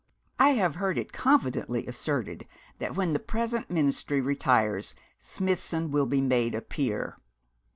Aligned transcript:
I 0.39 0.53
have 0.53 0.77
heard 0.77 0.97
it 0.97 1.13
confidently 1.13 1.85
asserted 1.85 2.47
that 2.79 2.95
when 2.95 3.13
the 3.13 3.19
present 3.19 3.69
Ministry 3.69 4.19
retires 4.19 4.95
Smithson 5.19 5.91
will 5.91 6.07
be 6.07 6.21
made 6.21 6.55
a 6.55 6.61
Peer. 6.63 7.19